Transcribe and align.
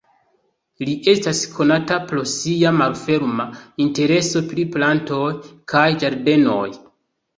Li 0.87 0.93
estas 1.11 1.41
konata 1.57 1.97
pro 2.11 2.23
sia 2.31 2.71
malferma 2.79 3.45
intereso 3.87 4.43
pri 4.53 4.67
plantoj 4.77 5.25
kaj 5.75 5.87
ĝardenoj. 6.05 6.69